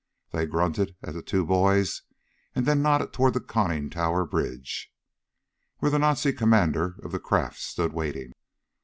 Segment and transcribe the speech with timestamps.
[0.31, 2.01] They grunted at the two boys
[2.55, 4.91] and then nodded toward the conning tower bridge
[5.77, 8.33] where the Nazi commander of the craft stood waiting.